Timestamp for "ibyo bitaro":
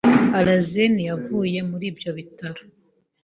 1.91-2.61